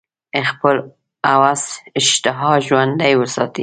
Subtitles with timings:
[0.49, 0.75] خپل
[1.31, 1.63] هوس
[1.99, 3.59] اشتها ژوندۍ وساتي.